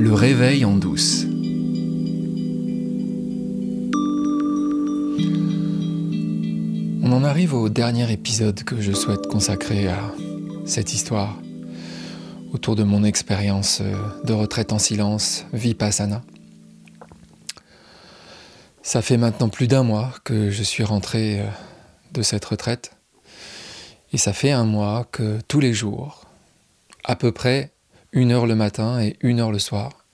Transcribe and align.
Le 0.00 0.14
réveil 0.14 0.64
en 0.64 0.76
douce. 0.76 1.26
On 7.02 7.12
en 7.12 7.22
arrive 7.22 7.52
au 7.52 7.68
dernier 7.68 8.10
épisode 8.10 8.64
que 8.64 8.80
je 8.80 8.92
souhaite 8.92 9.26
consacrer 9.26 9.88
à 9.88 10.00
cette 10.64 10.94
histoire 10.94 11.36
autour 12.54 12.76
de 12.76 12.82
mon 12.82 13.04
expérience 13.04 13.82
de 14.24 14.32
retraite 14.32 14.72
en 14.72 14.78
silence, 14.78 15.44
Vipassana. 15.52 16.22
Ça 18.82 19.02
fait 19.02 19.18
maintenant 19.18 19.50
plus 19.50 19.68
d'un 19.68 19.82
mois 19.82 20.14
que 20.24 20.48
je 20.48 20.62
suis 20.62 20.82
rentré 20.82 21.40
euh, 21.40 21.44
de 22.14 22.22
cette 22.22 22.46
retraite. 22.46 22.92
Et 24.14 24.16
ça 24.16 24.32
fait 24.32 24.50
un 24.50 24.64
mois 24.64 25.06
que 25.12 25.40
tous 25.46 25.60
les 25.60 25.74
jours, 25.74 26.24
à 27.04 27.16
peu 27.16 27.32
près 27.32 27.74
une 28.12 28.32
heure 28.32 28.46
le 28.46 28.54
matin 28.54 29.00
et 29.00 29.16
une 29.20 29.40
heure 29.40 29.52
le 29.52 29.58
soir, 29.58 30.04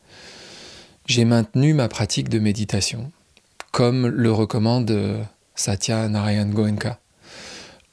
j'ai 1.07 1.25
maintenu 1.25 1.73
ma 1.73 1.89
pratique 1.89 2.29
de 2.29 2.39
méditation, 2.39 3.11
comme 3.73 4.07
le 4.07 4.33
recommande 4.33 4.91
euh, 4.91 5.23
Satya 5.55 6.09
Narayan 6.09 6.49
Goenka 6.49 6.99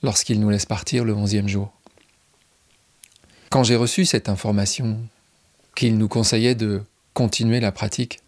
lorsqu'il 0.02 0.40
nous 0.40 0.50
laisse 0.50 0.66
partir 0.66 1.06
le 1.06 1.14
onzième 1.14 1.48
jour. 1.48 1.72
Quand 3.50 3.64
j'ai 3.64 3.76
reçu 3.76 4.06
cette 4.06 4.30
information 4.30 5.00
qu'il 5.76 5.98
nous 5.98 6.08
conseillait 6.08 6.56
de 6.56 6.82
continuer 7.14 7.60
la 7.60 7.72
pratique, 7.72 8.20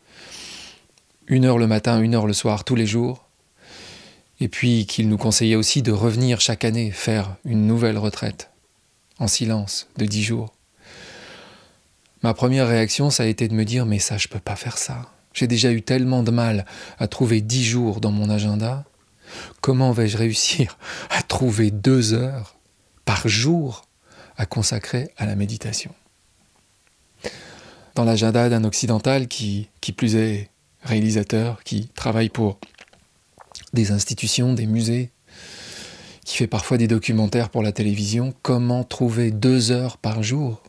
une 1.28 1.46
heure 1.46 1.58
le 1.58 1.68
matin, 1.68 2.00
une 2.02 2.16
heure 2.16 2.28
le 2.28 2.34
soir, 2.34 2.64
tous 2.64 2.76
les 2.76 2.86
jours. 2.86 3.26
Et 4.40 4.48
puis 4.48 4.86
qu'il 4.86 5.10
nous 5.10 5.18
conseillait 5.18 5.56
aussi 5.56 5.82
de 5.82 5.92
revenir 5.92 6.42
chaque 6.42 6.66
année 6.66 6.92
faire 6.92 7.36
une 7.46 7.68
nouvelle 7.68 7.98
retraite, 7.98 8.52
en 9.18 9.28
silence, 9.28 9.88
de 9.98 10.06
dix 10.06 10.24
jours. 10.24 10.55
Ma 12.24 12.34
première 12.34 12.68
réaction, 12.68 13.10
ça 13.10 13.24
a 13.24 13.26
été 13.26 13.48
de 13.48 13.54
me 13.54 13.66
dire, 13.66 13.86
mais 13.86 14.00
ça, 14.00 14.18
je 14.18 14.28
peux 14.28 14.40
pas 14.40 14.56
faire 14.56 14.78
ça. 14.78 15.12
J'ai 15.34 15.48
déjà 15.48 15.72
eu 15.72 15.82
tellement 15.82 16.24
de 16.24 16.32
mal 16.32 16.66
à 16.98 17.08
trouver 17.08 17.42
dix 17.42 17.64
jours 17.64 18.00
dans 18.00 18.12
mon 18.12 18.30
agenda. 18.30 18.86
Comment 19.62 19.92
vais-je 19.92 20.18
réussir 20.18 20.78
à 21.10 21.22
trouver 21.22 21.72
deux 21.72 22.14
heures 22.14 22.56
par 23.04 23.28
jour 23.28 23.86
à 24.38 24.46
consacrer 24.46 25.12
à 25.18 25.26
la 25.26 25.36
méditation? 25.36 25.94
Dans 27.96 28.06
l'agenda 28.06 28.50
d'un 28.50 28.64
occidental 28.64 29.28
qui, 29.28 29.70
qui 29.82 29.92
plus 29.92 30.16
est, 30.16 30.50
réalisateur 30.84 31.64
qui 31.64 31.88
travaille 31.90 32.30
pour 32.30 32.60
des 33.74 33.92
institutions, 33.92 34.54
des 34.54 34.68
musées, 34.68 35.12
qui 36.24 36.38
fait 36.38 36.48
parfois 36.48 36.78
des 36.78 36.88
documentaires 36.88 37.50
pour 37.50 37.62
la 37.62 37.72
télévision, 37.72 38.34
comment 38.42 38.84
trouver 38.84 39.32
deux 39.32 39.72
heures 39.72 39.98
par 39.98 40.24
jour 40.24 40.62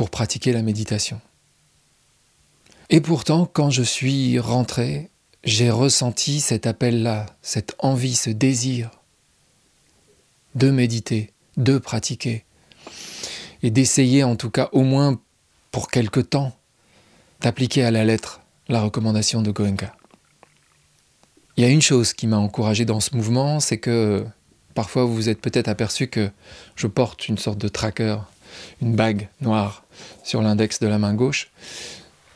pour 0.00 0.08
pratiquer 0.08 0.54
la 0.54 0.62
méditation. 0.62 1.20
Et 2.88 3.02
pourtant, 3.02 3.44
quand 3.44 3.68
je 3.68 3.82
suis 3.82 4.38
rentré, 4.38 5.10
j'ai 5.44 5.68
ressenti 5.68 6.40
cet 6.40 6.66
appel-là, 6.66 7.26
cette 7.42 7.74
envie, 7.80 8.14
ce 8.14 8.30
désir 8.30 8.92
de 10.54 10.70
méditer, 10.70 11.34
de 11.58 11.76
pratiquer, 11.76 12.46
et 13.62 13.70
d'essayer 13.70 14.24
en 14.24 14.36
tout 14.36 14.48
cas 14.48 14.70
au 14.72 14.84
moins 14.84 15.20
pour 15.70 15.90
quelque 15.90 16.20
temps 16.20 16.56
d'appliquer 17.42 17.84
à 17.84 17.90
la 17.90 18.06
lettre 18.06 18.40
la 18.68 18.80
recommandation 18.80 19.42
de 19.42 19.50
Goenka. 19.50 19.94
Il 21.58 21.62
y 21.62 21.66
a 21.66 21.70
une 21.70 21.82
chose 21.82 22.14
qui 22.14 22.26
m'a 22.26 22.38
encouragé 22.38 22.86
dans 22.86 23.00
ce 23.00 23.14
mouvement, 23.14 23.60
c'est 23.60 23.76
que 23.76 24.24
parfois 24.72 25.04
vous 25.04 25.14
vous 25.14 25.28
êtes 25.28 25.42
peut-être 25.42 25.68
aperçu 25.68 26.08
que 26.08 26.30
je 26.74 26.86
porte 26.86 27.28
une 27.28 27.36
sorte 27.36 27.58
de 27.58 27.68
tracker, 27.68 28.16
une 28.80 28.94
bague 28.94 29.28
noire 29.40 29.84
sur 30.22 30.42
l'index 30.42 30.80
de 30.80 30.86
la 30.86 30.98
main 30.98 31.14
gauche. 31.14 31.50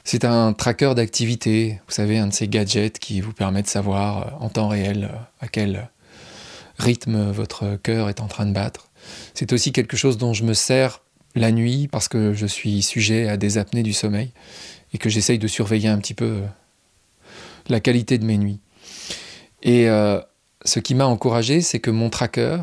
C'est 0.04 0.24
un 0.24 0.52
tracker 0.52 0.94
d'activité, 0.94 1.80
vous 1.86 1.94
savez, 1.94 2.18
un 2.18 2.26
de 2.26 2.32
ces 2.32 2.46
gadgets 2.46 2.98
qui 2.98 3.20
vous 3.20 3.32
permet 3.32 3.62
de 3.62 3.68
savoir 3.68 4.18
euh, 4.18 4.44
en 4.44 4.48
temps 4.50 4.68
réel 4.68 5.10
euh, 5.10 5.16
à 5.40 5.48
quel 5.48 5.88
rythme 6.78 7.30
votre 7.30 7.76
cœur 7.76 8.08
est 8.08 8.20
en 8.20 8.26
train 8.26 8.46
de 8.46 8.52
battre. 8.52 8.90
C'est 9.32 9.52
aussi 9.52 9.72
quelque 9.72 9.96
chose 9.96 10.18
dont 10.18 10.32
je 10.32 10.44
me 10.44 10.54
sers 10.54 11.00
la 11.34 11.52
nuit 11.52 11.88
parce 11.88 12.08
que 12.08 12.32
je 12.32 12.46
suis 12.46 12.82
sujet 12.82 13.28
à 13.28 13.36
des 13.36 13.58
apnées 13.58 13.82
du 13.82 13.92
sommeil 13.92 14.32
et 14.92 14.98
que 14.98 15.08
j'essaye 15.08 15.38
de 15.38 15.48
surveiller 15.48 15.88
un 15.88 15.98
petit 15.98 16.14
peu 16.14 16.24
euh, 16.24 16.46
la 17.68 17.80
qualité 17.80 18.18
de 18.18 18.24
mes 18.24 18.38
nuits. 18.38 18.60
Et 19.62 19.88
euh, 19.88 20.20
ce 20.64 20.78
qui 20.78 20.94
m'a 20.94 21.06
encouragé, 21.06 21.60
c'est 21.60 21.80
que 21.80 21.90
mon 21.90 22.10
tracker, 22.10 22.62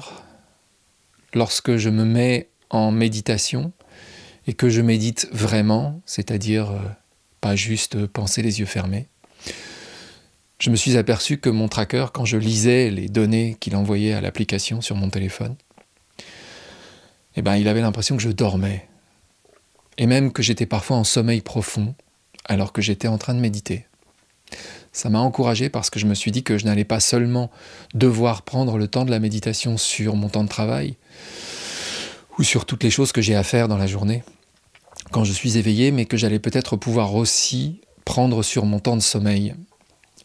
lorsque 1.33 1.75
je 1.78 1.89
me 1.89 2.06
mets 2.06 2.50
en 2.71 2.91
méditation 2.91 3.71
et 4.47 4.53
que 4.53 4.69
je 4.69 4.81
médite 4.81 5.27
vraiment, 5.31 6.01
c'est-à-dire 6.05 6.71
euh, 6.71 6.79
pas 7.41 7.55
juste 7.55 8.07
penser 8.07 8.41
les 8.41 8.59
yeux 8.59 8.65
fermés, 8.65 9.07
je 10.59 10.69
me 10.69 10.75
suis 10.75 10.97
aperçu 10.97 11.37
que 11.37 11.49
mon 11.49 11.67
tracker, 11.67 12.07
quand 12.13 12.25
je 12.25 12.37
lisais 12.37 12.89
les 12.89 13.09
données 13.09 13.57
qu'il 13.59 13.75
envoyait 13.75 14.13
à 14.13 14.21
l'application 14.21 14.81
sur 14.81 14.95
mon 14.95 15.09
téléphone, 15.09 15.55
eh 17.35 17.41
ben, 17.41 17.55
il 17.55 17.67
avait 17.67 17.81
l'impression 17.81 18.15
que 18.15 18.21
je 18.21 18.29
dormais. 18.29 18.88
Et 19.97 20.05
même 20.05 20.31
que 20.31 20.43
j'étais 20.43 20.65
parfois 20.65 20.97
en 20.97 21.03
sommeil 21.03 21.41
profond, 21.41 21.95
alors 22.45 22.73
que 22.73 22.81
j'étais 22.81 23.07
en 23.07 23.17
train 23.17 23.33
de 23.33 23.39
méditer. 23.39 23.88
Ça 24.91 25.09
m'a 25.09 25.19
encouragé 25.19 25.69
parce 25.69 25.89
que 25.89 25.99
je 25.99 26.05
me 26.05 26.13
suis 26.13 26.31
dit 26.31 26.43
que 26.43 26.57
je 26.57 26.65
n'allais 26.65 26.85
pas 26.85 26.99
seulement 26.99 27.49
devoir 27.93 28.43
prendre 28.43 28.77
le 28.77 28.88
temps 28.88 29.05
de 29.05 29.11
la 29.11 29.19
méditation 29.19 29.77
sur 29.77 30.15
mon 30.15 30.29
temps 30.29 30.43
de 30.43 30.49
travail 30.49 30.97
ou 32.38 32.44
sur 32.44 32.66
toutes 32.66 32.84
les 32.84 32.90
choses 32.90 33.12
que 33.12 33.22
j'ai 33.22 33.36
à 33.36 33.44
faire 33.44 33.68
dans 33.68 33.78
la 33.78 33.88
journée 33.88 34.24
quand 35.12 35.24
je 35.24 35.34
suis 35.34 35.58
éveillé, 35.58 35.92
mais 35.92 36.06
que 36.06 36.18
j'allais 36.18 36.40
peut-être 36.40 36.78
pouvoir 36.78 37.16
aussi 37.16 37.81
prendre 38.06 38.44
sur 38.44 38.66
mon 38.66 38.80
temps 38.80 38.96
de 38.96 39.02
sommeil. 39.02 39.56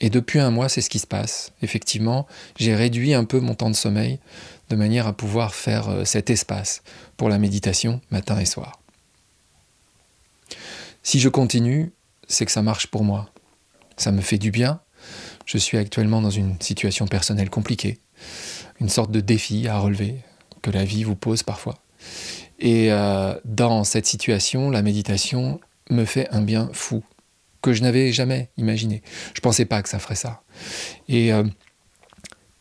Et 0.01 0.11
depuis 0.11 0.39
un 0.39 0.51
mois, 0.51 0.69
c'est 0.69 0.81
ce 0.81 0.91
qui 0.91 0.99
se 0.99 1.07
passe. 1.07 1.53
Effectivement, 1.63 2.27
j'ai 2.57 2.75
réduit 2.75 3.15
un 3.15 3.25
peu 3.25 3.41
mon 3.41 3.55
temps 3.55 3.71
de 3.71 3.77
sommeil 3.77 4.21
de 4.69 4.77
manière 4.77 5.07
à 5.07 5.13
pouvoir 5.13 5.55
faire 5.55 5.89
euh, 5.89 6.05
cet 6.05 6.29
espace 6.29 6.83
pour 7.17 7.29
la 7.29 7.39
méditation 7.39 8.01
matin 8.11 8.39
et 8.39 8.45
soir. 8.45 8.81
Si 11.03 11.21
je 11.21 11.29
continue, 11.29 11.93
c'est 12.29 12.45
que 12.45 12.53
ça 12.53 12.63
marche 12.63 12.89
pour 12.89 13.05
moi. 13.05 13.31
Ça 13.97 14.13
me 14.13 14.21
fait 14.21 14.39
du 14.39 14.51
bien. 14.51 14.81
Je 15.47 15.57
suis 15.57 15.79
actuellement 15.79 16.21
dans 16.21 16.31
une 16.31 16.61
situation 16.61 17.07
personnelle 17.07 17.49
compliquée, 17.49 18.01
une 18.81 18.89
sorte 18.89 19.13
de 19.13 19.21
défi 19.21 19.69
à 19.69 19.79
relever 19.79 20.21
que 20.63 20.71
la 20.71 20.85
vie 20.85 21.05
vous 21.05 21.15
pose 21.15 21.45
parfois. 21.45 21.79
Et 22.59 22.91
euh, 22.91 23.35
dans 23.45 23.85
cette 23.85 24.07
situation, 24.07 24.71
la 24.71 24.83
méditation 24.83 25.61
me 25.91 26.05
fait 26.05 26.29
un 26.31 26.41
bien 26.41 26.71
fou 26.73 27.05
que 27.63 27.73
je 27.73 27.83
n'avais 27.83 28.13
jamais 28.13 28.51
imaginé. 28.57 29.03
Je 29.35 29.41
ne 29.41 29.43
pensais 29.43 29.65
pas 29.65 29.83
que 29.83 29.89
ça 29.89 29.99
ferait 29.99 30.15
ça. 30.15 30.43
Et 31.09 31.33
euh, 31.33 31.45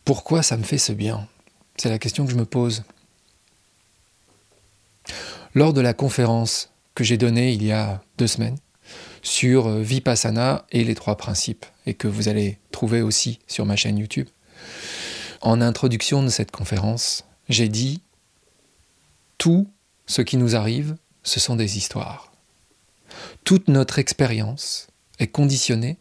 pourquoi 0.04 0.42
ça 0.42 0.56
me 0.56 0.62
fait 0.62 0.78
ce 0.78 0.92
bien? 0.92 1.28
C'est 1.76 1.88
la 1.88 1.98
question 1.98 2.26
que 2.26 2.32
je 2.32 2.36
me 2.36 2.44
pose. 2.44 2.84
Lors 5.54 5.72
de 5.72 5.80
la 5.80 5.94
conférence 5.94 6.72
que 6.94 7.04
j'ai 7.04 7.16
donnée 7.16 7.52
il 7.52 7.64
y 7.64 7.72
a 7.72 8.02
deux 8.18 8.26
semaines, 8.26 8.56
sur 9.22 9.66
euh, 9.66 9.82
Vipassana 9.82 10.66
et 10.70 10.84
les 10.84 10.94
trois 10.94 11.16
principes, 11.16 11.66
et 11.86 11.94
que 11.94 12.08
vous 12.08 12.28
allez 12.28 12.58
trouver 12.70 13.02
aussi 13.02 13.40
sur 13.46 13.66
ma 13.66 13.76
chaîne 13.76 13.98
YouTube. 13.98 14.28
En 15.40 15.60
introduction 15.60 16.22
de 16.22 16.28
cette 16.28 16.50
conférence, 16.50 17.24
j'ai 17.48 17.68
dit 17.68 18.00
Tout 19.38 19.68
ce 20.06 20.22
qui 20.22 20.36
nous 20.36 20.56
arrive, 20.56 20.96
ce 21.22 21.40
sont 21.40 21.56
des 21.56 21.76
histoires. 21.76 22.32
Toute 23.44 23.68
notre 23.68 23.98
expérience 23.98 24.88
est 25.18 25.28
conditionnée 25.28 25.96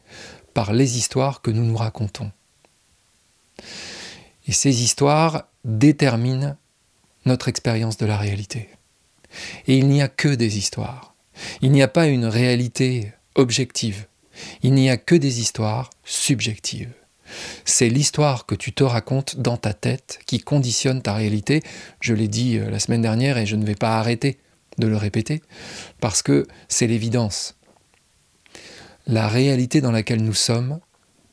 par 0.53 0.73
les 0.73 0.97
histoires 0.97 1.41
que 1.41 1.51
nous 1.51 1.63
nous 1.63 1.77
racontons. 1.77 2.31
Et 4.47 4.51
ces 4.51 4.83
histoires 4.83 5.47
déterminent 5.63 6.55
notre 7.25 7.47
expérience 7.47 7.97
de 7.97 8.05
la 8.05 8.17
réalité. 8.17 8.69
Et 9.67 9.77
il 9.77 9.87
n'y 9.87 10.01
a 10.01 10.07
que 10.07 10.29
des 10.29 10.57
histoires. 10.57 11.15
Il 11.61 11.71
n'y 11.71 11.81
a 11.81 11.87
pas 11.87 12.07
une 12.07 12.25
réalité 12.25 13.13
objective. 13.35 14.07
Il 14.61 14.73
n'y 14.73 14.89
a 14.89 14.97
que 14.97 15.15
des 15.15 15.39
histoires 15.39 15.89
subjectives. 16.03 16.93
C'est 17.65 17.89
l'histoire 17.89 18.45
que 18.45 18.55
tu 18.55 18.73
te 18.73 18.83
racontes 18.83 19.37
dans 19.37 19.57
ta 19.57 19.73
tête 19.73 20.19
qui 20.25 20.39
conditionne 20.39 21.01
ta 21.01 21.13
réalité. 21.13 21.61
Je 21.99 22.13
l'ai 22.13 22.27
dit 22.27 22.57
euh, 22.57 22.69
la 22.69 22.79
semaine 22.79 23.01
dernière 23.01 23.37
et 23.37 23.45
je 23.45 23.55
ne 23.55 23.65
vais 23.65 23.75
pas 23.75 23.97
arrêter 23.97 24.39
de 24.77 24.87
le 24.87 24.97
répéter 24.97 25.41
parce 25.99 26.21
que 26.21 26.47
c'est 26.67 26.87
l'évidence. 26.87 27.55
La 29.07 29.27
réalité 29.27 29.81
dans 29.81 29.91
laquelle 29.91 30.23
nous 30.23 30.33
sommes, 30.33 30.79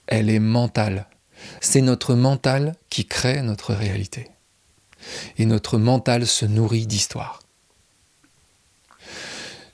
elle 0.06 0.30
est 0.30 0.40
mentale. 0.40 1.06
C'est 1.60 1.80
notre 1.80 2.14
mental 2.14 2.74
qui 2.90 3.06
crée 3.06 3.42
notre 3.42 3.74
réalité. 3.74 4.28
Et 5.38 5.46
notre 5.46 5.78
mental 5.78 6.26
se 6.26 6.46
nourrit 6.46 6.86
d'histoire 6.86 7.42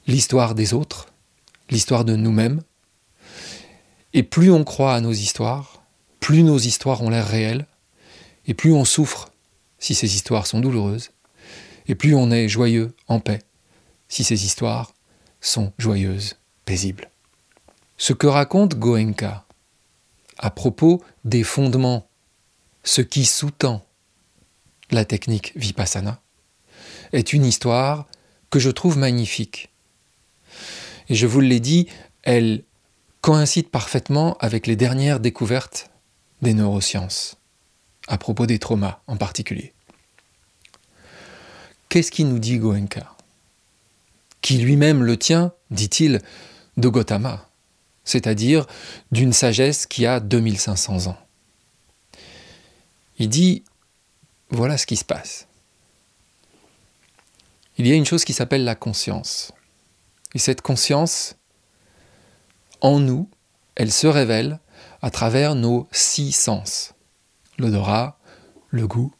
l'histoire 0.08 0.54
des 0.56 0.74
autres, 0.74 1.06
l'histoire 1.70 2.04
de 2.04 2.16
nous-mêmes. 2.16 2.62
Et 4.14 4.24
plus 4.24 4.50
on 4.50 4.64
croit 4.64 4.94
à 4.94 5.00
nos 5.00 5.12
histoires, 5.12 5.77
plus 6.28 6.42
nos 6.42 6.58
histoires 6.58 7.00
ont 7.00 7.08
l'air 7.08 7.26
réelles, 7.26 7.66
et 8.46 8.52
plus 8.52 8.70
on 8.70 8.84
souffre 8.84 9.30
si 9.78 9.94
ces 9.94 10.14
histoires 10.14 10.46
sont 10.46 10.60
douloureuses, 10.60 11.08
et 11.86 11.94
plus 11.94 12.14
on 12.14 12.30
est 12.30 12.50
joyeux, 12.50 12.94
en 13.06 13.19
paix, 13.19 13.38
si 14.10 14.25
ces 14.25 14.44
histoires 14.44 14.92
sont 15.40 15.72
joyeuses, 15.78 16.36
paisibles. 16.66 17.10
Ce 17.96 18.12
que 18.12 18.26
raconte 18.26 18.75
Goenka 18.75 19.46
à 20.36 20.50
propos 20.50 21.02
des 21.25 21.44
fondements, 21.44 22.10
ce 22.84 23.00
qui 23.00 23.24
sous-tend 23.24 23.82
la 24.90 25.06
technique 25.06 25.54
Vipassana, 25.56 26.20
est 27.12 27.32
une 27.32 27.46
histoire 27.46 28.06
que 28.50 28.58
je 28.58 28.69
trouve 28.69 28.98
magnifique. 28.98 29.70
Et 31.08 31.14
je 31.14 31.26
vous 31.26 31.40
l'ai 31.40 31.60
dit, 31.60 31.88
elle 32.22 32.64
coïncide 33.22 33.70
parfaitement 33.70 34.36
avec 34.40 34.66
les 34.66 34.76
dernières 34.76 35.20
découvertes 35.20 35.90
des 36.43 36.55
neurosciences, 36.55 37.37
à 38.06 38.19
propos 38.19 38.46
des 38.46 38.58
traumas 38.58 39.00
en 39.06 39.17
particulier. 39.17 39.73
Qu'est-ce 41.88 42.11
qui 42.11 42.25
nous 42.25 42.38
dit 42.38 42.58
Goenka? 42.58 43.17
Qui 44.40 44.58
lui-même 44.58 45.02
le 45.02 45.17
tient, 45.17 45.52
dit-il, 45.70 46.20
de 46.76 46.88
Gautama, 46.88 47.49
c'est-à-dire 48.05 48.67
d'une 49.11 49.32
sagesse 49.32 49.87
qui 49.87 50.06
a 50.06 50.20
2500 50.20 51.08
ans. 51.08 51.19
Il 53.19 53.29
dit, 53.29 53.64
voilà 54.50 54.79
ce 54.79 54.87
qui 54.87 54.96
se 54.96 55.05
passe. 55.05 55.46
Il 57.79 57.87
y 57.87 57.93
a 57.93 57.94
une 57.94 58.06
chose 58.06 58.25
qui 58.25 58.32
s'appelle 58.32 58.64
la 58.64 58.75
conscience. 58.75 59.52
Et 60.34 60.38
cette 60.38 60.62
conscience, 60.62 61.37
en 62.81 62.99
nous, 62.99 63.29
elle 63.76 63.93
se 63.93 64.06
révèle 64.06 64.61
à 65.02 65.10
travers 65.10 65.54
nos 65.54 65.88
six 65.92 66.32
sens. 66.32 66.94
L'odorat, 67.58 68.19
le 68.70 68.86
goût, 68.86 69.12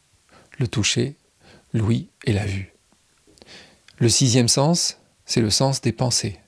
le 0.57 0.67
toucher, 0.67 1.15
l'ouïe 1.73 2.09
et 2.25 2.33
la 2.33 2.45
vue. 2.45 2.73
Le 3.97 4.09
sixième 4.09 4.47
sens, 4.47 4.97
c'est 5.25 5.41
le 5.41 5.49
sens 5.49 5.81
des 5.81 5.91
pensées. 5.91 6.39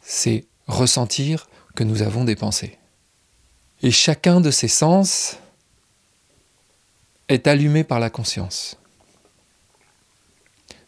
C'est 0.00 0.46
ressentir 0.66 1.48
que 1.74 1.84
nous 1.84 2.02
avons 2.02 2.24
des 2.24 2.36
pensées. 2.36 2.78
Et 3.82 3.90
chacun 3.90 4.40
de 4.40 4.50
ces 4.50 4.68
sens 4.68 5.38
est 7.28 7.46
allumé 7.46 7.84
par 7.84 8.00
la 8.00 8.10
conscience. 8.10 8.76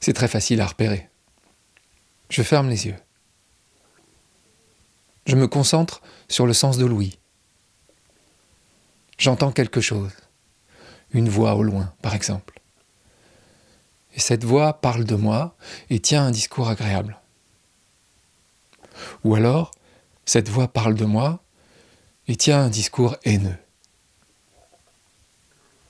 C'est 0.00 0.12
très 0.12 0.28
facile 0.28 0.60
à 0.60 0.66
repérer. 0.66 1.08
Je 2.28 2.42
ferme 2.42 2.68
les 2.68 2.86
yeux. 2.86 2.96
Je 5.26 5.36
me 5.36 5.48
concentre 5.48 6.02
sur 6.28 6.46
le 6.46 6.52
sens 6.52 6.76
de 6.76 6.84
l'ouïe. 6.84 7.18
J'entends 9.19 9.52
quelque 9.52 9.81
chose, 9.81 10.12
une 11.12 11.28
voix 11.28 11.55
au 11.55 11.62
loin, 11.62 11.93
par 12.02 12.14
exemple. 12.14 12.61
Et 14.14 14.20
cette 14.20 14.44
voix 14.44 14.75
parle 14.75 15.05
de 15.05 15.14
moi 15.14 15.56
et 15.90 16.00
tient 16.00 16.25
un 16.26 16.31
discours 16.31 16.69
agréable. 16.69 17.19
Ou 19.25 19.34
alors, 19.34 19.72
cette 20.25 20.49
voix 20.49 20.69
parle 20.69 20.94
de 20.94 21.05
moi 21.05 21.43
et 22.28 22.37
tient 22.37 22.61
un 22.61 22.69
discours 22.69 23.16
haineux. 23.25 23.58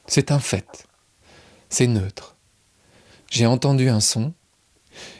C'est 0.06 0.31
un 0.32 0.38
fait. 0.38 0.87
C'est 1.69 1.87
neutre. 1.87 2.37
J'ai 3.31 3.47
entendu 3.47 3.88
un 3.88 4.00
son 4.00 4.32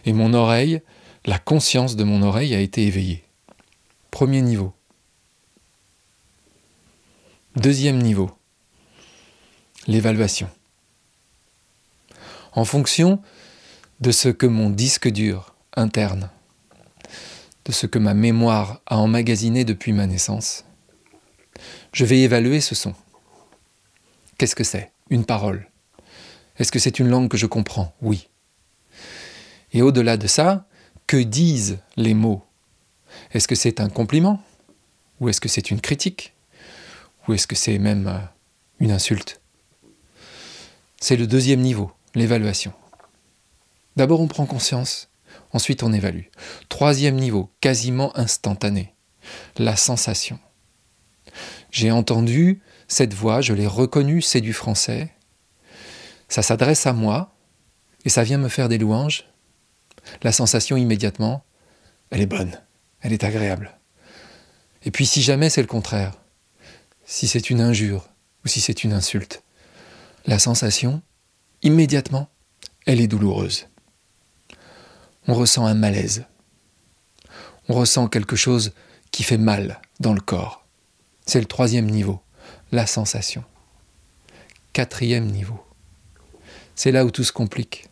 et 0.05 0.13
mon 0.13 0.35
oreille, 0.35 0.83
la 1.25 1.39
conscience 1.39 1.97
de 1.97 2.05
mon 2.05 2.23
oreille 2.23 2.55
a 2.55 2.61
été 2.61 2.87
éveillée. 2.87 3.25
Premier 4.11 4.43
niveau. 4.43 4.73
Deuxième 7.57 8.03
niveau. 8.03 8.33
L'évaluation. 9.87 10.51
En 12.51 12.65
fonction 12.65 13.23
de 14.01 14.11
ce 14.11 14.29
que 14.29 14.47
mon 14.47 14.71
disque 14.71 15.09
dur 15.09 15.55
interne, 15.77 16.31
de 17.65 17.71
ce 17.71 17.87
que 17.87 18.01
ma 18.01 18.13
mémoire 18.13 18.81
a 18.87 18.99
emmagasiné 18.99 19.65
depuis 19.65 19.93
ma 19.93 20.09
naissance, 20.09 20.65
je 21.93 22.05
vais 22.05 22.23
évaluer 22.23 22.61
ce 22.61 22.75
son. 22.75 22.93
Qu'est-ce 24.37 24.57
que 24.57 24.65
c'est? 24.65 24.91
Une 25.09 25.25
parole. 25.25 25.71
Est-ce 26.59 26.73
que 26.73 26.81
c'est 26.81 26.99
une 26.99 27.09
langue 27.09 27.29
que 27.29 27.37
je 27.37 27.47
comprends? 27.47 27.95
Oui. 28.03 28.29
Et 29.73 29.81
au-delà 29.81 30.17
de 30.17 30.27
ça, 30.27 30.67
que 31.07 31.19
disent 31.19 31.79
les 31.97 32.15
mots? 32.15 32.45
Est-ce 33.31 33.47
que 33.47 33.55
c'est 33.55 33.79
un 33.79 33.91
compliment? 33.91 34.43
Ou 35.21 35.29
est-ce 35.29 35.41
que 35.41 35.49
c'est 35.49 35.71
une 35.71 35.81
critique? 35.81 36.34
Ou 37.27 37.35
est-ce 37.35 37.47
que 37.47 37.57
c'est 37.57 37.79
même 37.79 38.07
euh, 38.07 38.19
une 38.81 38.91
insulte? 38.91 39.41
C'est 41.01 41.17
le 41.17 41.27
deuxième 41.27 41.61
niveau, 41.61 41.93
l'évaluation. 42.15 42.73
D'abord 43.97 44.21
on 44.21 44.29
prend 44.29 44.47
conscience, 44.47 45.11
ensuite 45.53 45.83
on 45.83 45.93
évalue. 45.93 46.27
Troisième 46.69 47.17
niveau, 47.17 47.51
quasiment 47.61 48.17
instantané, 48.17 48.95
la 49.57 49.77
sensation. 49.77 50.39
J'ai 51.71 51.91
entendu 51.91 52.61
cette 52.89 53.15
voix, 53.15 53.41
je 53.41 53.53
l'ai 53.55 53.67
reconnue, 53.67 54.23
c'est 54.23 54.41
du 54.41 54.53
français. 54.53 55.13
Ça 56.29 56.43
s'adresse 56.43 56.87
à 56.87 56.93
moi 56.93 57.35
et 58.05 58.09
ça 58.09 58.23
vient 58.23 58.39
me 58.39 58.49
faire 58.49 58.69
des 58.69 58.79
louanges. 58.79 59.25
La 60.23 60.33
sensation 60.33 60.77
immédiatement, 60.77 61.45
elle 62.11 62.21
est 62.21 62.27
bonne, 62.27 62.61
elle 63.01 63.13
est 63.13 63.25
agréable. 63.25 63.73
Et 64.85 64.91
puis 64.91 65.07
si 65.07 65.23
jamais 65.23 65.51
c'est 65.51 65.63
le 65.63 65.67
contraire, 65.67 66.13
si 67.05 67.29
c'est 67.29 67.51
une 67.51 67.61
injure 67.61 68.09
ou 68.45 68.49
si 68.49 68.61
c'est 68.61 68.85
une 68.85 68.93
insulte, 68.93 69.43
la 70.27 70.39
sensation, 70.39 71.03
immédiatement, 71.63 72.29
elle 72.87 73.01
est 73.01 73.09
douloureuse. 73.09 73.67
On 75.27 75.35
ressent 75.35 75.67
un 75.67 75.75
malaise. 75.75 76.25
On 77.69 77.75
ressent 77.75 78.09
quelque 78.09 78.37
chose 78.37 78.73
qui 79.11 79.23
fait 79.23 79.39
mal 79.39 79.81
dans 80.01 80.13
le 80.13 80.21
corps. 80.21 80.67
C'est 81.27 81.41
le 81.41 81.47
troisième 81.47 81.91
niveau 81.91 82.21
la 82.75 82.87
sensation. 82.87 83.45
Quatrième 84.73 85.27
niveau. 85.27 85.65
C'est 86.75 86.91
là 86.91 87.05
où 87.05 87.11
tout 87.11 87.23
se 87.23 87.33
complique. 87.33 87.87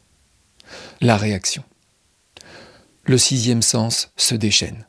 La 1.00 1.16
réaction. 1.16 1.62
Le 3.04 3.16
sixième 3.16 3.62
sens 3.62 4.10
se 4.16 4.34
déchaîne. 4.34 4.86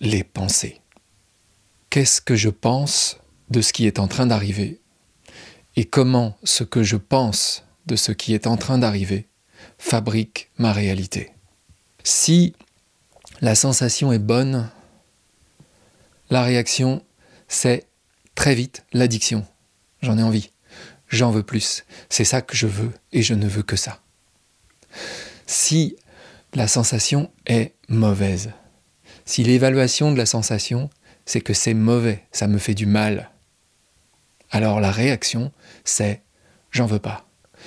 Les 0.00 0.24
pensées. 0.24 0.80
Qu'est-ce 1.90 2.20
que 2.20 2.36
je 2.36 2.50
pense 2.50 3.18
de 3.50 3.60
ce 3.60 3.72
qui 3.72 3.86
est 3.86 3.98
en 3.98 4.08
train 4.08 4.26
d'arriver 4.26 4.80
et 5.76 5.84
comment 5.84 6.36
ce 6.44 6.64
que 6.64 6.82
je 6.82 6.96
pense 6.96 7.64
de 7.86 7.96
ce 7.96 8.12
qui 8.12 8.34
est 8.34 8.46
en 8.46 8.56
train 8.56 8.78
d'arriver 8.78 9.28
fabrique 9.78 10.50
ma 10.58 10.72
réalité. 10.72 11.32
Si 12.04 12.54
la 13.40 13.54
sensation 13.54 14.12
est 14.12 14.18
bonne, 14.18 14.68
la 16.30 16.42
réaction, 16.42 17.04
c'est 17.46 17.86
très 18.34 18.54
vite 18.54 18.84
l'addiction. 18.92 19.46
J'en 20.02 20.18
ai 20.18 20.22
envie. 20.22 20.50
J'en 21.08 21.30
veux 21.30 21.42
plus. 21.42 21.84
C'est 22.10 22.24
ça 22.24 22.42
que 22.42 22.56
je 22.56 22.66
veux 22.66 22.92
et 23.12 23.22
je 23.22 23.34
ne 23.34 23.48
veux 23.48 23.62
que 23.62 23.76
ça. 23.76 24.02
Si 25.46 25.96
la 26.54 26.68
sensation 26.68 27.30
est 27.46 27.74
mauvaise, 27.88 28.50
si 29.24 29.42
l'évaluation 29.44 30.12
de 30.12 30.18
la 30.18 30.26
sensation, 30.26 30.90
c'est 31.28 31.42
que 31.42 31.52
c'est 31.52 31.74
mauvais, 31.74 32.24
ça 32.32 32.48
me 32.48 32.56
fait 32.56 32.72
du 32.72 32.86
mal, 32.86 33.30
alors 34.50 34.80
la 34.80 34.90
réaction, 34.90 35.52
c'est 35.84 36.22
j'en 36.70 36.86
veux 36.86 37.00
pas, 37.00 37.26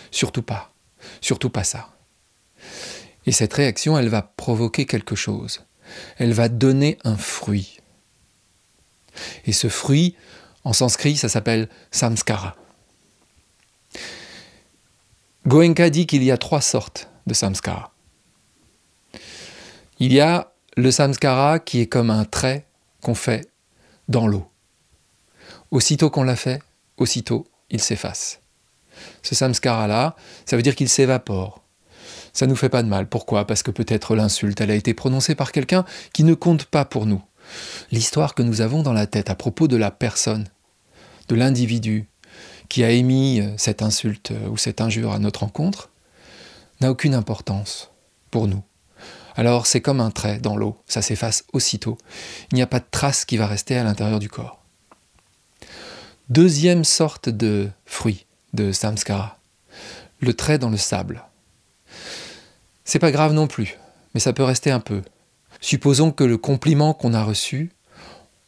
surtout 0.09 0.41
pas, 0.41 0.73
surtout 1.21 1.51
pas 1.51 1.63
ça. 1.63 1.95
Et 3.27 3.31
cette 3.31 3.53
réaction, 3.53 3.99
elle 3.99 4.09
va 4.09 4.23
provoquer 4.23 4.87
quelque 4.87 5.15
chose. 5.15 5.63
Elle 6.17 6.33
va 6.33 6.49
donner 6.49 6.97
un 7.03 7.15
fruit. 7.15 7.81
Et 9.45 9.51
ce 9.51 9.69
fruit, 9.69 10.15
en 10.63 10.73
sanskrit, 10.73 11.15
ça 11.15 11.29
s'appelle 11.29 11.69
samskara. 11.91 12.55
Goenka 15.45 15.91
dit 15.91 16.07
qu'il 16.07 16.23
y 16.23 16.31
a 16.31 16.37
trois 16.39 16.61
sortes 16.61 17.11
de 17.27 17.35
samskara. 17.35 17.93
Il 19.99 20.11
y 20.11 20.19
a 20.19 20.51
le 20.77 20.89
samskara 20.89 21.59
qui 21.59 21.81
est 21.81 21.87
comme 21.87 22.09
un 22.09 22.25
trait 22.25 22.65
qu'on 23.03 23.13
fait 23.13 23.50
dans 24.11 24.27
l'eau. 24.27 24.47
Aussitôt 25.71 26.09
qu'on 26.09 26.23
l'a 26.23 26.35
fait, 26.35 26.61
aussitôt 26.97 27.47
il 27.69 27.81
s'efface. 27.81 28.41
Ce 29.23 29.33
samskara-là, 29.33 30.15
ça 30.45 30.55
veut 30.55 30.61
dire 30.61 30.75
qu'il 30.75 30.89
s'évapore. 30.89 31.63
Ça 32.33 32.45
nous 32.45 32.55
fait 32.55 32.69
pas 32.69 32.83
de 32.83 32.87
mal. 32.87 33.07
Pourquoi? 33.07 33.47
Parce 33.47 33.63
que 33.63 33.71
peut-être 33.71 34.15
l'insulte, 34.15 34.61
elle 34.61 34.71
a 34.71 34.75
été 34.75 34.93
prononcée 34.93 35.35
par 35.35 35.51
quelqu'un 35.51 35.85
qui 36.13 36.23
ne 36.23 36.33
compte 36.33 36.65
pas 36.65 36.85
pour 36.85 37.05
nous 37.05 37.21
l'histoire 37.91 38.35
que 38.35 38.43
nous 38.43 38.61
avons 38.61 38.83
dans 38.83 38.93
la 38.93 39.07
tête 39.07 39.29
à 39.29 39.35
propos 39.35 39.67
de 39.67 39.75
la 39.75 39.91
personne, 39.91 40.47
de 41.27 41.35
l'individu 41.35 42.07
qui 42.69 42.83
a 42.83 42.91
émis 42.91 43.41
euh, 43.41 43.53
cette 43.57 43.81
insulte 43.81 44.31
euh, 44.31 44.47
ou 44.47 44.57
cette 44.57 44.79
injure 44.79 45.11
à 45.11 45.19
notre 45.19 45.41
rencontre, 45.41 45.89
n'a 46.79 46.89
aucune 46.89 47.13
importance 47.13 47.91
pour 48.29 48.47
nous. 48.47 48.63
Alors 49.35 49.67
c'est 49.67 49.81
comme 49.81 50.01
un 50.01 50.11
trait 50.11 50.39
dans 50.39 50.55
l'eau, 50.55 50.77
ça 50.88 51.01
s'efface 51.01 51.45
aussitôt. 51.53 51.97
Il 52.51 52.55
n'y 52.55 52.61
a 52.61 52.67
pas 52.67 52.79
de 52.79 52.85
trace 52.89 53.25
qui 53.25 53.38
va 53.38 53.47
rester 53.47 53.77
à 53.77 53.83
l'intérieur 53.83 54.19
du 54.19 54.29
corps. 54.29 54.59
Deuxième 56.29 56.83
sorte 56.83 57.29
de 57.29 57.69
fruit 57.85 58.25
de 58.53 58.71
samskara, 58.71 59.38
le 60.19 60.33
trait 60.33 60.57
dans 60.57 60.69
le 60.69 60.77
sable. 60.77 61.23
C'est 62.85 63.00
pas 63.00 63.11
grave 63.11 63.33
non 63.33 63.47
plus, 63.47 63.77
mais 64.13 64.19
ça 64.19 64.33
peut 64.33 64.43
rester 64.43 64.71
un 64.71 64.79
peu. 64.79 65.01
Supposons 65.59 66.11
que 66.11 66.23
le 66.23 66.38
compliment 66.38 66.93
qu'on 66.93 67.13
a 67.13 67.23
reçu, 67.23 67.71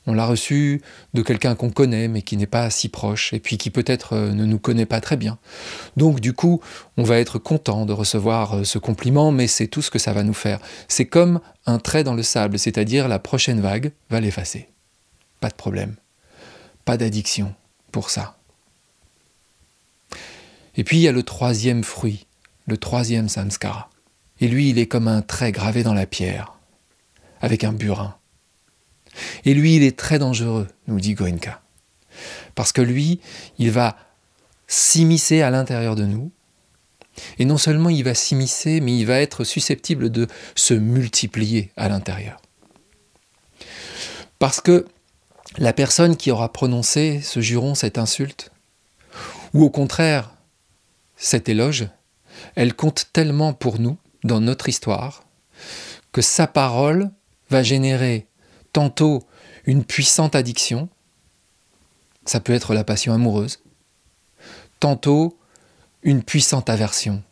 on 0.05 0.13
l'a 0.13 0.25
reçu 0.25 0.81
de 1.13 1.21
quelqu'un 1.21 1.55
qu'on 1.55 1.69
connaît 1.69 2.07
mais 2.07 2.21
qui 2.21 2.37
n'est 2.37 2.45
pas 2.47 2.69
si 2.69 2.89
proche 2.89 3.33
et 3.33 3.39
puis 3.39 3.57
qui 3.57 3.69
peut-être 3.69 4.13
euh, 4.13 4.31
ne 4.31 4.45
nous 4.45 4.59
connaît 4.59 4.85
pas 4.85 5.01
très 5.01 5.17
bien. 5.17 5.37
Donc 5.97 6.19
du 6.19 6.33
coup, 6.33 6.61
on 6.97 7.03
va 7.03 7.19
être 7.19 7.39
content 7.39 7.85
de 7.85 7.93
recevoir 7.93 8.57
euh, 8.57 8.63
ce 8.63 8.77
compliment 8.77 9.31
mais 9.31 9.47
c'est 9.47 9.67
tout 9.67 9.81
ce 9.81 9.91
que 9.91 9.99
ça 9.99 10.13
va 10.13 10.23
nous 10.23 10.33
faire. 10.33 10.59
C'est 10.87 11.05
comme 11.05 11.39
un 11.65 11.79
trait 11.79 12.03
dans 12.03 12.15
le 12.15 12.23
sable, 12.23 12.59
c'est-à-dire 12.59 13.07
la 13.07 13.19
prochaine 13.19 13.61
vague 13.61 13.91
va 14.09 14.19
l'effacer. 14.19 14.69
Pas 15.39 15.49
de 15.49 15.55
problème. 15.55 15.95
Pas 16.85 16.97
d'addiction 16.97 17.53
pour 17.91 18.09
ça. 18.09 18.37
Et 20.75 20.83
puis 20.83 20.97
il 20.97 21.01
y 21.01 21.07
a 21.07 21.11
le 21.11 21.23
troisième 21.23 21.83
fruit, 21.83 22.25
le 22.67 22.77
troisième 22.77 23.29
samskara. 23.29 23.89
Et 24.39 24.47
lui, 24.47 24.69
il 24.69 24.79
est 24.79 24.87
comme 24.87 25.07
un 25.07 25.21
trait 25.21 25.51
gravé 25.51 25.83
dans 25.83 25.93
la 25.93 26.05
pierre, 26.05 26.57
avec 27.41 27.63
un 27.63 27.71
burin. 27.71 28.15
Et 29.45 29.53
lui, 29.53 29.75
il 29.75 29.83
est 29.83 29.97
très 29.97 30.19
dangereux, 30.19 30.67
nous 30.87 30.99
dit 30.99 31.13
Goenka. 31.13 31.61
Parce 32.55 32.71
que 32.71 32.81
lui, 32.81 33.19
il 33.57 33.71
va 33.71 33.97
s'immiscer 34.67 35.41
à 35.41 35.49
l'intérieur 35.49 35.95
de 35.95 36.05
nous. 36.05 36.31
Et 37.37 37.45
non 37.45 37.57
seulement 37.57 37.89
il 37.89 38.03
va 38.03 38.15
s'immiscer, 38.15 38.81
mais 38.81 38.97
il 38.97 39.05
va 39.05 39.19
être 39.19 39.43
susceptible 39.43 40.09
de 40.09 40.27
se 40.55 40.73
multiplier 40.73 41.71
à 41.77 41.89
l'intérieur. 41.89 42.41
Parce 44.39 44.61
que 44.61 44.87
la 45.57 45.73
personne 45.73 46.17
qui 46.17 46.31
aura 46.31 46.51
prononcé 46.51 47.21
ce 47.21 47.39
juron, 47.39 47.75
cette 47.75 47.99
insulte, 47.99 48.51
ou 49.53 49.63
au 49.63 49.69
contraire 49.69 50.31
cet 51.15 51.47
éloge, 51.47 51.87
elle 52.55 52.73
compte 52.73 53.09
tellement 53.13 53.53
pour 53.53 53.79
nous 53.79 53.97
dans 54.23 54.41
notre 54.41 54.67
histoire 54.67 55.23
que 56.11 56.21
sa 56.21 56.47
parole 56.47 57.11
va 57.49 57.63
générer 57.63 58.27
tantôt 58.73 59.23
une 59.65 59.85
puissante 59.85 60.35
addiction, 60.35 60.89
ça 62.25 62.39
peut 62.39 62.53
être 62.53 62.73
la 62.73 62.83
passion 62.83 63.13
amoureuse, 63.13 63.61
tantôt 64.79 65.37
une 66.01 66.23
puissante 66.23 66.69
aversion. 66.69 67.23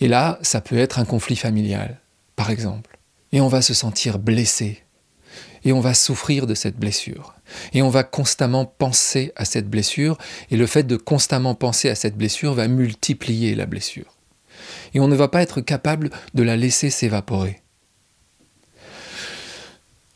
Et 0.00 0.08
là, 0.08 0.38
ça 0.42 0.60
peut 0.60 0.78
être 0.78 0.98
un 0.98 1.04
conflit 1.04 1.36
familial, 1.36 2.00
par 2.34 2.50
exemple. 2.50 2.98
Et 3.32 3.40
on 3.40 3.48
va 3.48 3.62
se 3.62 3.74
sentir 3.74 4.18
blessé. 4.18 4.82
Et 5.64 5.72
on 5.72 5.80
va 5.80 5.94
souffrir 5.94 6.46
de 6.46 6.54
cette 6.54 6.76
blessure. 6.76 7.34
Et 7.72 7.82
on 7.82 7.88
va 7.88 8.04
constamment 8.04 8.66
penser 8.66 9.32
à 9.36 9.44
cette 9.44 9.68
blessure. 9.68 10.18
Et 10.50 10.56
le 10.56 10.66
fait 10.66 10.84
de 10.84 10.96
constamment 10.96 11.54
penser 11.54 11.88
à 11.88 11.94
cette 11.94 12.16
blessure 12.16 12.54
va 12.54 12.68
multiplier 12.68 13.54
la 13.54 13.66
blessure. 13.66 14.14
Et 14.94 15.00
on 15.00 15.08
ne 15.08 15.16
va 15.16 15.28
pas 15.28 15.42
être 15.42 15.60
capable 15.60 16.10
de 16.34 16.42
la 16.42 16.56
laisser 16.56 16.90
s'évaporer. 16.90 17.62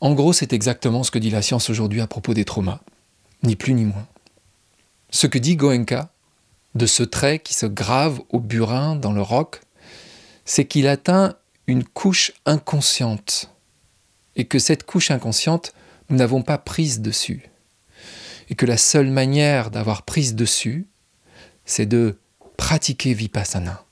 En 0.00 0.14
gros, 0.14 0.32
c'est 0.32 0.52
exactement 0.52 1.02
ce 1.02 1.10
que 1.10 1.18
dit 1.18 1.30
la 1.30 1.42
science 1.42 1.68
aujourd'hui 1.68 2.00
à 2.00 2.06
propos 2.06 2.32
des 2.32 2.44
traumas, 2.44 2.80
ni 3.42 3.54
plus 3.54 3.74
ni 3.74 3.84
moins. 3.84 4.06
Ce 5.10 5.26
que 5.26 5.38
dit 5.38 5.56
Goenka, 5.56 6.10
de 6.74 6.86
ce 6.86 7.02
trait 7.02 7.40
qui 7.40 7.54
se 7.54 7.66
grave 7.66 8.20
au 8.30 8.40
burin 8.40 8.96
dans 8.96 9.12
le 9.12 9.22
roc, 9.22 9.60
c'est 10.44 10.64
qu'il 10.64 10.88
atteint 10.88 11.34
une 11.66 11.84
couche 11.84 12.32
inconsciente, 12.46 13.50
et 14.36 14.46
que 14.46 14.58
cette 14.58 14.84
couche 14.84 15.10
inconsciente, 15.10 15.74
nous 16.08 16.16
n'avons 16.16 16.42
pas 16.42 16.58
prise 16.58 17.00
dessus, 17.00 17.50
et 18.48 18.54
que 18.54 18.66
la 18.66 18.78
seule 18.78 19.10
manière 19.10 19.70
d'avoir 19.70 20.02
prise 20.02 20.34
dessus, 20.34 20.86
c'est 21.64 21.86
de 21.86 22.18
pratiquer 22.56 23.14
vipassana, 23.14 23.84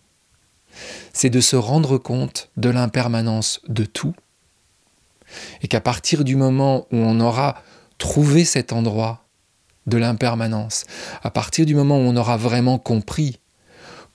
c'est 1.12 1.30
de 1.30 1.40
se 1.40 1.56
rendre 1.56 1.98
compte 1.98 2.50
de 2.56 2.70
l'impermanence 2.70 3.60
de 3.68 3.84
tout, 3.84 4.14
et 5.62 5.68
qu'à 5.68 5.80
partir 5.80 6.24
du 6.24 6.36
moment 6.36 6.86
où 6.90 6.96
on 6.96 7.20
aura 7.20 7.62
trouvé 7.98 8.44
cet 8.44 8.72
endroit 8.72 9.26
de 9.86 9.96
l'impermanence, 9.96 10.84
à 11.22 11.30
partir 11.30 11.66
du 11.66 11.74
moment 11.74 11.98
où 11.98 12.02
on 12.02 12.16
aura 12.16 12.36
vraiment 12.36 12.78
compris 12.78 13.40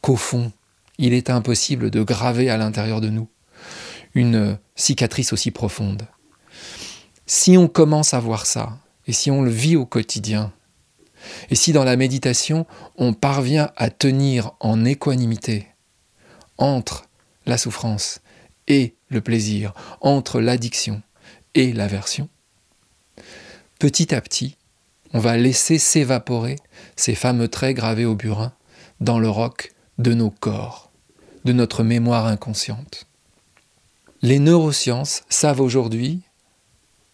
qu'au 0.01 0.15
fond, 0.15 0.51
il 0.97 1.13
est 1.13 1.29
impossible 1.29 1.89
de 1.89 2.03
graver 2.03 2.49
à 2.49 2.57
l'intérieur 2.57 3.01
de 3.01 3.09
nous 3.09 3.27
une 4.15 4.59
cicatrice 4.75 5.33
aussi 5.33 5.51
profonde. 5.51 6.07
Si 7.25 7.57
on 7.57 7.67
commence 7.67 8.13
à 8.13 8.19
voir 8.19 8.45
ça, 8.45 8.77
et 9.07 9.13
si 9.13 9.31
on 9.31 9.41
le 9.41 9.49
vit 9.49 9.75
au 9.75 9.85
quotidien, 9.85 10.51
et 11.49 11.55
si 11.55 11.71
dans 11.71 11.83
la 11.83 11.95
méditation, 11.95 12.65
on 12.97 13.13
parvient 13.13 13.71
à 13.75 13.89
tenir 13.89 14.51
en 14.59 14.85
équanimité 14.85 15.67
entre 16.57 17.05
la 17.45 17.57
souffrance 17.57 18.21
et 18.67 18.95
le 19.13 19.21
plaisir, 19.21 19.73
entre 20.01 20.41
l'addiction 20.41 21.01
et 21.55 21.71
l'aversion, 21.73 22.29
petit 23.79 24.13
à 24.13 24.21
petit, 24.21 24.57
on 25.13 25.19
va 25.19 25.37
laisser 25.37 25.77
s'évaporer 25.77 26.57
ces 26.95 27.15
fameux 27.15 27.47
traits 27.47 27.75
gravés 27.75 28.05
au 28.05 28.15
burin 28.15 28.53
dans 28.99 29.19
le 29.19 29.29
roc 29.29 29.71
de 29.99 30.13
nos 30.13 30.31
corps, 30.31 30.91
de 31.45 31.53
notre 31.53 31.83
mémoire 31.83 32.25
inconsciente. 32.25 33.07
Les 34.21 34.39
neurosciences 34.39 35.23
savent 35.29 35.61
aujourd'hui 35.61 36.21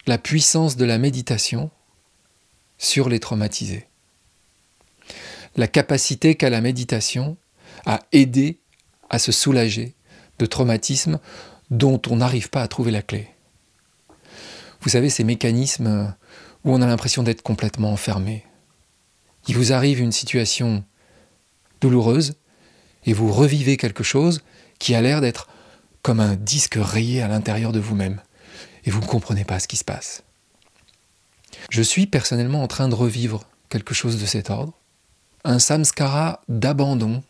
la 0.08 0.18
puissance 0.18 0.78
de 0.78 0.86
la 0.86 0.98
méditation 0.98 1.70
sur 2.78 3.10
les 3.10 3.20
traumatisés. 3.20 3.88
La 5.56 5.68
capacité 5.68 6.36
qu'a 6.36 6.50
la 6.50 6.62
méditation 6.62 7.36
à 7.86 8.00
aider 8.12 8.60
à 9.10 9.20
se 9.20 9.32
soulager 9.32 9.96
de 10.38 10.46
traumatismes 10.46 11.20
dont 11.70 12.02
on 12.10 12.18
n'arrive 12.18 12.50
pas 12.50 12.62
à 12.62 12.68
trouver 12.68 12.92
la 12.92 13.02
clé. 13.02 13.30
Vous 14.82 14.90
savez, 14.90 15.10
ces 15.10 15.24
mécanismes 15.24 16.16
où 16.64 16.74
on 16.74 16.82
a 16.82 16.88
l'impression 16.88 17.24
d'être 17.24 17.42
complètement 17.42 17.92
enfermé. 17.92 18.46
Il 19.48 19.56
vous 19.56 19.74
arrive 19.74 20.00
une 20.00 20.12
situation 20.12 20.84
douloureuse 21.82 22.36
et 23.06 23.14
vous 23.14 23.32
revivez 23.32 23.78
quelque 23.78 24.04
chose 24.04 24.42
qui 24.78 24.96
a 24.96 25.02
l'air 25.02 25.22
d'être 25.22 25.48
comme 26.02 26.20
un 26.20 26.36
disque 26.36 26.78
rayé 26.80 27.22
à 27.22 27.28
l'intérieur 27.28 27.72
de 27.72 27.80
vous-même 27.80 28.22
et 28.86 28.92
vous 28.92 29.02
ne 29.02 29.06
comprenez 29.06 29.44
pas 29.44 29.60
ce 29.60 29.68
qui 29.68 29.78
se 29.78 29.84
passe. 29.84 30.24
Je 31.70 31.82
suis 31.82 32.08
personnellement 32.08 32.64
en 32.64 32.68
train 32.68 32.90
de 32.90 32.96
revivre 32.96 33.44
quelque 33.70 33.94
chose 33.94 34.20
de 34.20 34.26
cet 34.26 34.50
ordre, 34.50 34.74
un 35.44 35.60
samskara 35.60 36.42
d'abandon 36.48 37.24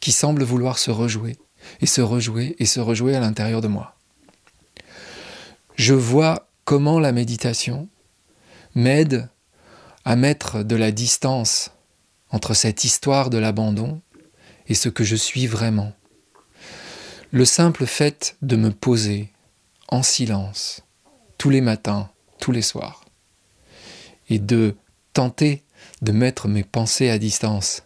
qui 0.00 0.12
semble 0.12 0.44
vouloir 0.44 0.78
se 0.78 0.90
rejouer 0.90 1.36
et 1.80 1.86
se 1.86 2.00
rejouer 2.00 2.56
et 2.58 2.66
se 2.66 2.80
rejouer 2.80 3.16
à 3.16 3.20
l'intérieur 3.20 3.60
de 3.60 3.68
moi. 3.68 3.94
Je 5.76 5.94
vois 5.94 6.48
comment 6.64 6.98
la 6.98 7.12
méditation 7.12 7.88
m'aide 8.74 9.28
à 10.04 10.16
mettre 10.16 10.62
de 10.62 10.76
la 10.76 10.90
distance 10.90 11.70
entre 12.30 12.54
cette 12.54 12.84
histoire 12.84 13.30
de 13.30 13.38
l'abandon 13.38 14.00
et 14.68 14.74
ce 14.74 14.88
que 14.88 15.04
je 15.04 15.16
suis 15.16 15.46
vraiment. 15.46 15.92
Le 17.30 17.44
simple 17.44 17.86
fait 17.86 18.36
de 18.42 18.56
me 18.56 18.70
poser 18.70 19.32
en 19.88 20.02
silence 20.02 20.82
tous 21.38 21.50
les 21.50 21.60
matins, 21.60 22.08
tous 22.40 22.52
les 22.52 22.62
soirs, 22.62 23.04
et 24.28 24.38
de 24.38 24.76
tenter 25.12 25.62
de 26.02 26.12
mettre 26.12 26.48
mes 26.48 26.64
pensées 26.64 27.10
à 27.10 27.18
distance 27.18 27.82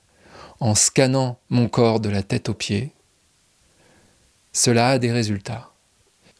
en 0.58 0.74
scannant 0.74 1.38
mon 1.48 1.68
corps 1.68 2.00
de 2.00 2.08
la 2.08 2.22
tête 2.22 2.48
aux 2.48 2.54
pieds, 2.54 2.92
cela 4.52 4.90
a 4.90 4.98
des 4.98 5.12
résultats. 5.12 5.70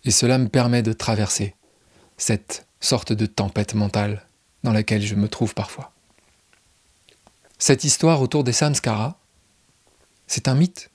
Et 0.05 0.11
cela 0.11 0.39
me 0.39 0.49
permet 0.49 0.83
de 0.83 0.93
traverser 0.93 1.55
cette 2.17 2.67
sorte 2.81 3.13
de 3.13 3.27
tempête 3.27 3.75
mentale 3.75 4.27
dans 4.63 4.73
laquelle 4.73 5.03
je 5.03 5.15
me 5.15 5.29
trouve 5.29 5.55
parfois. 5.55 5.93
Cette 7.59 7.85
histoire 7.85 8.23
autour 8.23 8.45
des 8.45 8.53
samskaras, 8.53 9.17
c'est 10.27 10.49
un 10.49 10.55
mythe. 10.55 10.91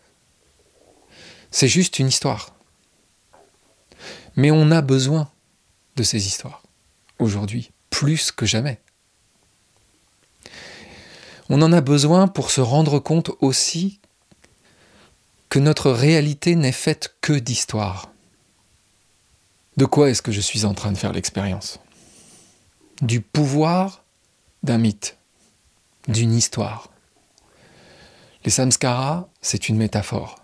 C'est 1.52 1.68
juste 1.68 2.00
une 2.00 2.08
histoire. 2.08 2.56
Mais 4.36 4.52
on 4.52 4.72
a 4.72 4.82
besoin 4.82 5.30
de 5.96 6.04
ces 6.04 6.28
histoires, 6.28 6.64
aujourd'hui, 7.20 7.72
plus 7.90 8.32
que 8.32 8.46
jamais. 8.46 8.80
On 11.50 11.62
en 11.62 11.72
a 11.72 11.82
besoin 11.82 12.28
pour 12.28 12.50
se 12.50 12.62
rendre 12.62 13.00
compte 13.00 13.32
aussi 13.40 14.00
notre 15.60 15.92
réalité 15.92 16.56
n'est 16.56 16.72
faite 16.72 17.16
que 17.22 17.34
d'histoire. 17.34 18.12
De 19.78 19.86
quoi 19.86 20.10
est-ce 20.10 20.22
que 20.22 20.32
je 20.32 20.42
suis 20.42 20.66
en 20.66 20.74
train 20.74 20.92
de 20.92 20.98
faire 20.98 21.14
l'expérience? 21.14 21.80
Du 23.02 23.22
pouvoir 23.22 24.04
d'un 24.64 24.78
mythe, 24.78 25.18
d'une 26.08 26.34
histoire. 26.34 26.90
Les 28.46 28.52
samskaras, 28.52 29.28
c'est 29.42 29.70
une 29.70 29.78
métaphore. 29.78 30.40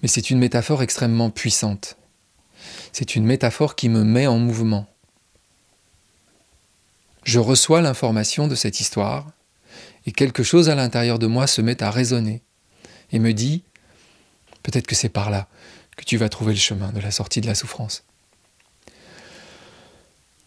Mais 0.00 0.08
c'est 0.08 0.30
une 0.30 0.38
métaphore 0.38 0.82
extrêmement 0.82 1.30
puissante. 1.30 1.96
C'est 2.92 3.16
une 3.16 3.24
métaphore 3.24 3.74
qui 3.74 3.88
me 3.88 4.04
met 4.04 4.26
en 4.26 4.38
mouvement. 4.38 4.86
Je 7.24 7.38
reçois 7.38 7.82
l'information 7.82 8.48
de 8.48 8.54
cette 8.54 8.80
histoire 8.80 9.26
et 10.06 10.12
quelque 10.12 10.42
chose 10.42 10.68
à 10.68 10.74
l'intérieur 10.74 11.18
de 11.18 11.26
moi 11.26 11.46
se 11.46 11.60
met 11.60 11.82
à 11.82 11.90
résonner 11.90 12.42
et 13.12 13.18
me 13.18 13.32
dit, 13.32 13.64
peut-être 14.62 14.86
que 14.86 14.94
c'est 14.94 15.08
par 15.08 15.30
là 15.30 15.48
que 15.96 16.04
tu 16.04 16.16
vas 16.16 16.28
trouver 16.28 16.52
le 16.52 16.58
chemin 16.58 16.92
de 16.92 17.00
la 17.00 17.10
sortie 17.10 17.40
de 17.40 17.46
la 17.46 17.54
souffrance. 17.54 18.04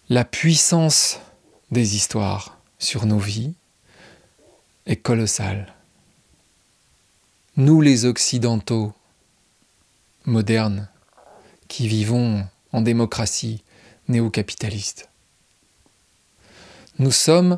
La 0.10 0.26
puissance 0.26 1.20
des 1.72 1.96
histoires 1.96 2.58
sur 2.80 3.06
nos 3.06 3.20
vies 3.20 3.54
est 4.86 4.98
colossale. 4.98 5.74
Nous 7.58 7.82
les 7.82 8.06
Occidentaux 8.06 8.94
modernes 10.26 10.90
qui 11.68 11.88
vivons 11.88 12.48
en 12.72 12.82
démocratie 12.82 13.64
néo-capitaliste, 14.08 15.10
nous 17.00 17.12
sommes 17.12 17.58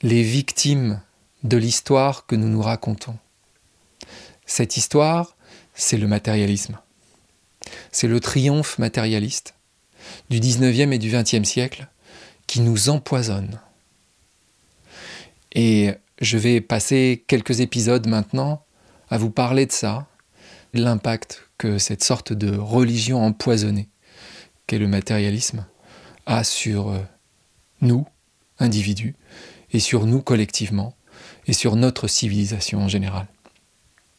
les 0.00 0.22
victimes 0.22 1.00
de 1.44 1.56
l'histoire 1.56 2.26
que 2.26 2.34
nous 2.34 2.48
nous 2.48 2.62
racontons. 2.62 3.16
Cette 4.46 4.76
histoire, 4.76 5.36
c'est 5.74 5.98
le 5.98 6.06
matérialisme. 6.06 6.78
C'est 7.90 8.08
le 8.08 8.20
triomphe 8.20 8.78
matérialiste 8.78 9.54
du 10.30 10.40
19e 10.40 10.92
et 10.92 10.98
du 10.98 11.10
20e 11.10 11.44
siècle 11.44 11.88
qui 12.46 12.60
nous 12.60 12.88
empoisonne. 12.88 13.60
Et 15.54 15.92
je 16.20 16.38
vais 16.38 16.60
passer 16.60 17.24
quelques 17.26 17.60
épisodes 17.60 18.06
maintenant 18.06 18.64
à 19.10 19.18
vous 19.18 19.30
parler 19.30 19.66
de 19.66 19.72
ça, 19.72 20.06
l'impact 20.72 21.48
que 21.58 21.78
cette 21.78 22.02
sorte 22.02 22.32
de 22.32 22.56
religion 22.56 23.22
empoisonnée 23.22 23.88
qu'est 24.66 24.78
le 24.78 24.88
matérialisme 24.88 25.66
a 26.26 26.44
sur 26.44 26.88
euh, 26.88 26.98
nous, 27.80 28.06
individus, 28.58 29.14
et 29.72 29.80
sur 29.80 30.06
nous 30.06 30.22
collectivement, 30.22 30.94
et 31.46 31.52
sur 31.52 31.76
notre 31.76 32.08
civilisation 32.08 32.82
en 32.82 32.88
général. 32.88 33.26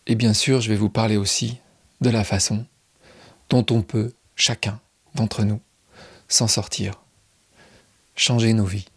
Et 0.05 0.15
bien 0.15 0.33
sûr, 0.33 0.61
je 0.61 0.69
vais 0.69 0.75
vous 0.75 0.89
parler 0.89 1.17
aussi 1.17 1.59
de 2.01 2.09
la 2.09 2.23
façon 2.23 2.65
dont 3.49 3.65
on 3.69 3.81
peut, 3.81 4.13
chacun 4.35 4.79
d'entre 5.15 5.43
nous, 5.43 5.61
s'en 6.27 6.47
sortir, 6.47 7.01
changer 8.15 8.53
nos 8.53 8.65
vies, 8.65 8.87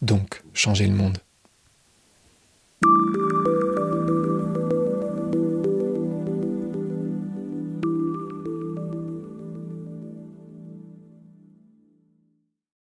donc 0.00 0.42
changer 0.54 0.86
le 0.86 0.94
monde. 0.94 1.18